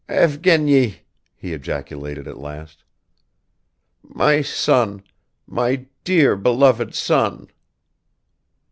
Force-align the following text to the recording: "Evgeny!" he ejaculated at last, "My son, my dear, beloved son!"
"Evgeny!" 0.09 1.01
he 1.35 1.53
ejaculated 1.53 2.27
at 2.27 2.39
last, 2.39 2.83
"My 4.01 4.41
son, 4.41 5.03
my 5.45 5.85
dear, 6.03 6.35
beloved 6.35 6.95
son!" 6.95 7.51